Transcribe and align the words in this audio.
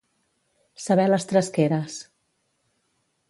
Saber 0.85 1.05
les 1.09 1.29
tresqueres. 1.33 1.99